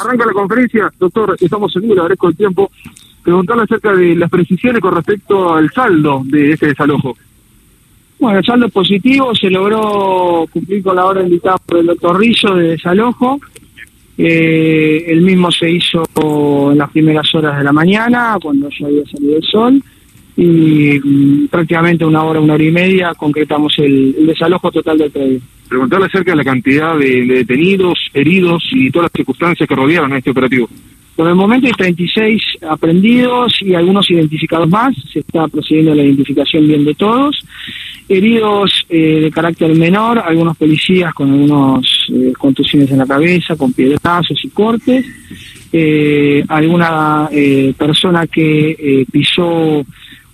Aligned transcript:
Arranca 0.00 0.26
la 0.26 0.32
conferencia, 0.32 0.92
doctor, 0.96 1.36
estamos 1.40 1.74
le 1.74 1.90
agradezco 1.90 2.28
el 2.28 2.36
tiempo. 2.36 2.70
Preguntarle 3.20 3.64
acerca 3.64 3.92
de 3.96 4.14
las 4.14 4.30
precisiones 4.30 4.80
con 4.80 4.94
respecto 4.94 5.52
al 5.52 5.68
saldo 5.72 6.22
de 6.24 6.52
este 6.52 6.68
desalojo. 6.68 7.16
Bueno, 8.20 8.38
el 8.38 8.44
saldo 8.44 8.68
positivo, 8.68 9.34
se 9.34 9.50
logró 9.50 10.46
cumplir 10.52 10.84
con 10.84 10.94
la 10.94 11.04
hora 11.04 11.22
indicada 11.22 11.58
por 11.58 11.78
el 11.78 11.86
doctor 11.86 12.16
Rizzo 12.16 12.54
de 12.54 12.68
desalojo. 12.68 13.40
Eh, 14.16 15.04
el 15.08 15.20
mismo 15.22 15.50
se 15.50 15.68
hizo 15.68 16.04
en 16.70 16.78
las 16.78 16.90
primeras 16.90 17.34
horas 17.34 17.58
de 17.58 17.64
la 17.64 17.72
mañana, 17.72 18.38
cuando 18.40 18.68
ya 18.70 18.86
había 18.86 19.04
salido 19.04 19.36
el 19.36 19.42
sol, 19.42 19.82
y 20.38 20.98
mm, 20.98 21.48
prácticamente 21.48 22.06
una 22.06 22.22
hora, 22.22 22.40
una 22.40 22.54
hora 22.54 22.64
y 22.64 22.70
media 22.70 23.12
concretamos 23.14 23.74
el, 23.78 24.14
el 24.18 24.26
desalojo 24.28 24.70
total 24.70 24.96
del 24.96 25.10
predio 25.10 25.40
preguntarle 25.68 26.06
acerca 26.06 26.32
de 26.32 26.36
la 26.36 26.44
cantidad 26.44 26.98
de, 26.98 27.24
detenidos, 27.26 27.98
heridos 28.14 28.64
y 28.72 28.90
todas 28.90 29.04
las 29.04 29.12
circunstancias 29.12 29.68
que 29.68 29.74
rodearon 29.74 30.12
a 30.12 30.18
este 30.18 30.30
operativo. 30.30 30.68
Por 31.14 31.28
el 31.28 31.34
momento 31.34 31.66
hay 31.66 31.72
36 31.72 32.40
aprendidos 32.68 33.60
y 33.60 33.74
algunos 33.74 34.08
identificados 34.10 34.68
más. 34.68 34.94
Se 35.12 35.18
está 35.18 35.48
procediendo 35.48 35.92
a 35.92 35.96
la 35.96 36.04
identificación 36.04 36.66
bien 36.66 36.84
de 36.84 36.94
todos. 36.94 37.44
Heridos 38.08 38.86
eh, 38.88 39.20
de 39.22 39.30
carácter 39.30 39.74
menor, 39.74 40.20
algunos 40.20 40.56
policías 40.56 41.12
con 41.12 41.32
algunas 41.32 41.84
eh, 42.10 42.32
contusiones 42.38 42.90
en 42.90 42.98
la 42.98 43.06
cabeza, 43.06 43.56
con 43.56 43.72
piedrazos 43.72 44.38
y 44.44 44.48
cortes. 44.48 45.04
Eh, 45.72 46.44
alguna 46.48 47.28
persona 47.76 48.26
que 48.26 49.04
pisó 49.10 49.84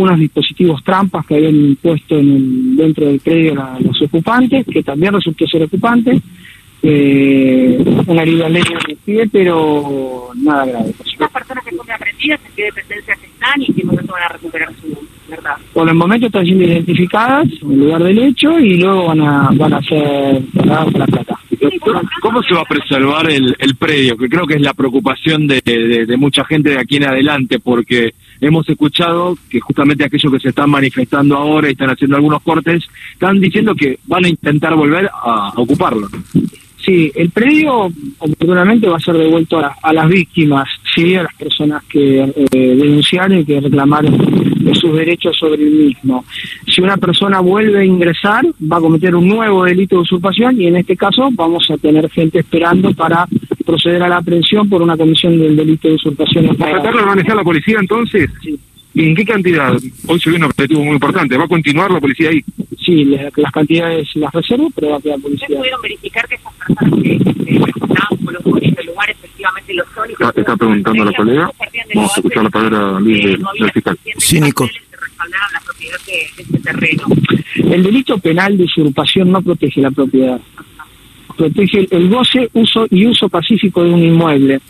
unos 0.00 0.18
dispositivos 0.18 0.82
trampas 0.82 1.26
que 1.26 1.36
habían 1.36 1.76
puesto 1.80 2.18
en 2.18 2.76
dentro 2.76 3.06
del 3.06 3.20
predio 3.20 3.54
los 3.80 4.02
ocupantes, 4.02 4.66
que 4.66 4.82
también 4.82 5.12
resultó 5.12 5.46
ser 5.46 5.62
ocupante. 5.62 6.20
Eh, 6.82 7.78
una 8.06 8.22
herida 8.22 8.48
leve 8.48 8.70
en 8.70 8.90
el 8.90 8.96
pie, 8.96 9.28
pero 9.30 10.30
nada 10.36 10.64
grave. 10.64 10.94
Las 11.18 11.30
personas 11.30 11.64
que 11.64 11.76
son 11.76 11.90
aprendidas, 11.90 12.40
en 12.46 12.52
qué 12.56 12.64
dependencias 12.64 13.18
están 13.22 13.60
y 13.60 13.66
en 13.66 13.74
qué 13.74 13.84
momento 13.84 14.12
van 14.14 14.22
a 14.22 14.28
recuperar 14.28 14.72
su 14.80 15.30
verdad. 15.30 15.56
Por 15.74 15.88
el 15.88 15.94
momento 15.94 16.26
están 16.26 16.46
siendo 16.46 16.64
identificadas 16.64 17.46
en 17.60 17.72
el 17.72 17.80
lugar 17.80 18.02
del 18.02 18.18
hecho 18.18 18.58
y 18.58 18.78
luego 18.78 19.08
van 19.08 19.20
a, 19.20 19.50
van 19.52 19.74
a 19.74 19.82
ser 19.82 20.42
tratadas 20.54 20.92
para 20.92 21.06
plata. 21.06 21.38
¿Cómo 22.30 22.44
se 22.44 22.54
va 22.54 22.60
a 22.60 22.64
preservar 22.64 23.28
el, 23.28 23.56
el 23.58 23.74
predio? 23.74 24.16
Que 24.16 24.28
creo 24.28 24.46
que 24.46 24.54
es 24.54 24.60
la 24.60 24.72
preocupación 24.72 25.48
de, 25.48 25.60
de, 26.06 26.16
mucha 26.16 26.44
gente 26.44 26.70
de 26.70 26.78
aquí 26.78 26.94
en 26.94 27.06
adelante, 27.08 27.58
porque 27.58 28.14
hemos 28.40 28.68
escuchado 28.68 29.36
que 29.50 29.58
justamente 29.58 30.04
aquellos 30.04 30.32
que 30.32 30.38
se 30.38 30.50
están 30.50 30.70
manifestando 30.70 31.36
ahora 31.36 31.66
y 31.66 31.72
están 31.72 31.90
haciendo 31.90 32.14
algunos 32.14 32.40
cortes, 32.42 32.84
están 33.14 33.40
diciendo 33.40 33.74
que 33.74 33.98
van 34.06 34.26
a 34.26 34.28
intentar 34.28 34.76
volver 34.76 35.10
a, 35.12 35.48
ocuparlo. 35.56 36.08
Sí, 36.84 37.10
el 37.16 37.30
predio 37.30 37.90
oportunamente 38.18 38.86
va 38.86 38.98
a 38.98 39.00
ser 39.00 39.16
devuelto 39.16 39.58
a, 39.58 39.92
las 39.92 40.08
víctimas, 40.08 40.68
sí, 40.94 41.16
a 41.16 41.24
las 41.24 41.34
personas 41.34 41.82
que 41.86 42.20
eh, 42.20 42.46
denunciaron 42.52 43.40
y 43.40 43.44
que 43.44 43.60
reclamaron 43.60 44.16
sus 44.72 44.94
derechos 44.94 45.36
sobre 45.36 45.64
el 45.64 45.72
mismo. 45.72 46.24
Si 46.80 46.84
una 46.84 46.96
persona 46.96 47.40
vuelve 47.40 47.80
a 47.80 47.84
ingresar, 47.84 48.42
va 48.72 48.78
a 48.78 48.80
cometer 48.80 49.14
un 49.14 49.28
nuevo 49.28 49.64
delito 49.64 49.96
de 49.96 50.00
usurpación 50.00 50.58
y 50.58 50.66
en 50.66 50.76
este 50.76 50.96
caso 50.96 51.28
vamos 51.32 51.70
a 51.70 51.76
tener 51.76 52.08
gente 52.08 52.38
esperando 52.38 52.94
para 52.94 53.26
proceder 53.66 54.02
a 54.02 54.08
la 54.08 54.16
aprehensión 54.16 54.66
por 54.66 54.80
una 54.80 54.96
comisión 54.96 55.38
del 55.38 55.56
delito 55.56 55.88
de 55.88 55.96
usurpación. 55.96 56.56
¿Va 56.58 56.68
a 56.68 56.70
tratar 56.70 56.96
de 56.96 57.04
manejar 57.04 57.36
la 57.36 57.44
policía 57.44 57.76
entonces? 57.80 58.30
Sí. 58.42 58.58
¿Y 58.94 59.08
en 59.10 59.14
qué 59.14 59.26
cantidad? 59.26 59.74
Hoy 60.06 60.20
se 60.20 60.30
viene 60.30 60.46
un 60.46 60.52
objetivo 60.52 60.82
muy 60.82 60.94
importante. 60.94 61.36
¿Va 61.36 61.44
a 61.44 61.48
continuar 61.48 61.90
la 61.90 62.00
policía 62.00 62.30
ahí? 62.30 62.42
Sí, 62.82 63.04
las 63.04 63.52
cantidades 63.52 64.08
las 64.16 64.32
reservo, 64.32 64.70
pero 64.74 64.92
va 64.92 64.96
a 64.96 65.00
quedar 65.02 65.20
policía. 65.20 65.48
¿Ustedes 65.48 65.58
pudieron 65.58 65.82
verificar 65.82 66.26
que 66.28 66.34
esas 66.36 66.54
personas 66.54 66.94
que, 67.02 67.12
estaban 67.56 68.18
por 68.24 68.32
los 68.32 68.62
el 68.62 68.86
lugar 68.86 69.10
efectivamente 69.10 69.74
lo 69.74 69.84
son? 69.94 70.08
Ah, 70.18 70.32
está, 70.34 70.56
preguntando 70.56 71.04
la 71.04 71.12
colega. 71.12 71.50
Vamos 71.94 72.10
a 72.10 72.20
escuchar 72.20 72.42
la 72.42 72.50
palabra 72.50 73.00
del 73.00 73.70
fiscal. 73.74 73.98
Sí, 74.16 74.40
Nico. 74.40 74.64
La 74.64 74.68
propiedad 74.70 74.79
de 76.06 76.42
este 76.42 76.58
terreno. 76.60 77.04
El 77.56 77.82
delito 77.82 78.18
penal 78.18 78.56
de 78.56 78.64
usurpación 78.64 79.30
no 79.30 79.42
protege 79.42 79.80
la 79.80 79.90
propiedad 79.90 80.40
protege 81.40 81.86
el 81.90 82.10
goce, 82.10 82.50
uso 82.52 82.86
y 82.90 83.06
uso 83.06 83.28
pacífico 83.30 83.82
de 83.82 83.90
un 83.90 84.02
inmueble. 84.02 84.60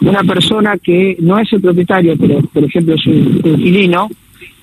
Una 0.00 0.24
persona 0.24 0.78
que 0.78 1.16
no 1.20 1.38
es 1.38 1.52
el 1.52 1.60
propietario, 1.60 2.16
pero 2.18 2.40
por 2.40 2.64
ejemplo 2.64 2.94
es 2.94 3.06
un 3.06 3.42
inquilino, 3.44 4.08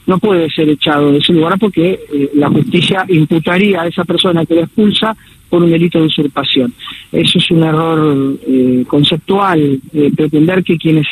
no 0.08 0.18
puede 0.18 0.50
ser 0.50 0.70
echado 0.70 1.12
de 1.12 1.20
ese 1.20 1.34
lugar 1.34 1.60
porque 1.60 2.00
eh, 2.12 2.32
la 2.36 2.50
justicia 2.50 3.06
imputaría 3.10 3.82
a 3.82 3.88
esa 3.88 4.04
persona 4.06 4.46
que 4.46 4.56
lo 4.56 4.62
expulsa 4.62 5.16
por 5.50 5.62
un 5.62 5.70
delito 5.70 6.00
de 6.00 6.06
usurpación. 6.06 6.74
Eso 7.12 7.38
es 7.38 7.52
un 7.52 7.64
error 7.64 8.38
eh, 8.48 8.84
conceptual, 8.88 9.80
eh, 9.94 10.12
pretender 10.16 10.64
que 10.64 10.78
quienes 10.78 11.06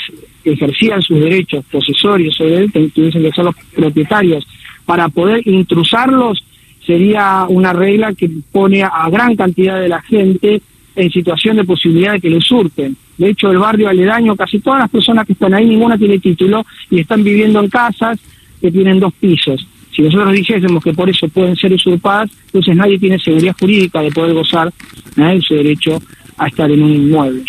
ejercían 0.44 1.02
sus 1.02 1.20
derechos 1.20 1.66
posesorios 1.72 2.36
sobre 2.36 2.58
él 2.58 2.72
tuviesen 2.72 3.22
que 3.22 3.32
ser 3.32 3.46
los 3.46 3.56
propietarios 3.76 4.46
para 4.86 5.10
poder 5.10 5.48
intrusarlos 5.48 6.44
sería 6.86 7.46
una 7.50 7.74
regla 7.74 8.14
que 8.14 8.30
pone 8.52 8.84
a 8.84 9.10
gran 9.10 9.36
cantidad 9.36 9.80
de 9.80 9.90
la 9.90 10.02
gente 10.02 10.62
en 10.96 11.12
situación 11.12 11.58
de 11.58 11.64
posibilidad 11.64 12.14
de 12.14 12.22
que 12.22 12.30
lo 12.30 12.38
usurpen. 12.38 12.96
De 13.18 13.30
hecho, 13.30 13.52
el 13.52 13.58
barrio 13.58 13.90
aledaño, 13.90 14.36
casi 14.36 14.60
todas 14.60 14.80
las 14.80 14.90
personas 14.90 15.26
que 15.26 15.34
están 15.34 15.54
ahí, 15.54 15.66
ninguna 15.66 15.98
tiene 15.98 16.20
título 16.20 16.66
y 16.90 17.00
están 17.00 17.24
viviendo 17.24 17.60
en 17.60 17.70
casas 17.70 18.20
que 18.62 18.72
tienen 18.72 19.00
dos 19.00 19.14
pisos. 19.14 19.68
Si 19.96 20.02
nosotros 20.02 20.34
dijésemos 20.34 20.84
que 20.84 20.94
por 20.94 21.10
eso 21.10 21.28
pueden 21.30 21.56
ser 21.56 21.74
usurpadas, 21.74 22.30
entonces 22.48 22.76
nadie 22.76 23.00
tiene 23.00 23.18
seguridad 23.18 23.56
jurídica 23.58 24.02
de 24.02 24.12
poder 24.12 24.34
gozar 24.34 24.72
de 25.16 25.42
su 25.42 25.56
derecho 25.56 26.02
a 26.38 26.48
estar 26.48 26.70
en 26.70 26.84
un 26.84 26.94
inmueble. 26.94 27.44